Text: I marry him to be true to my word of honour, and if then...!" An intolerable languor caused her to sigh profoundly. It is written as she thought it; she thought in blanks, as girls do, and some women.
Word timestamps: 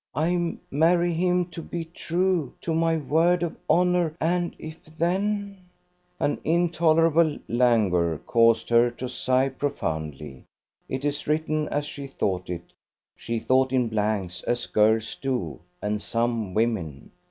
I 0.15 0.57
marry 0.71 1.13
him 1.13 1.45
to 1.51 1.61
be 1.61 1.85
true 1.85 2.55
to 2.61 2.73
my 2.73 2.97
word 2.97 3.43
of 3.43 3.55
honour, 3.69 4.15
and 4.19 4.55
if 4.57 4.83
then...!" 4.85 5.57
An 6.19 6.41
intolerable 6.43 7.37
languor 7.47 8.17
caused 8.25 8.67
her 8.69 8.89
to 8.89 9.07
sigh 9.07 9.49
profoundly. 9.49 10.45
It 10.89 11.05
is 11.05 11.27
written 11.27 11.69
as 11.69 11.85
she 11.85 12.07
thought 12.07 12.49
it; 12.49 12.73
she 13.15 13.37
thought 13.37 13.71
in 13.71 13.89
blanks, 13.89 14.41
as 14.41 14.65
girls 14.65 15.15
do, 15.17 15.59
and 15.83 16.01
some 16.01 16.55
women. 16.55 17.11